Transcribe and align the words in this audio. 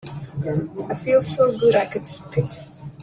I 0.89 0.95
feel 0.95 1.21
so 1.21 1.55
good 1.59 1.75
I 1.75 1.85
could 1.85 2.07
spit. 2.07 2.59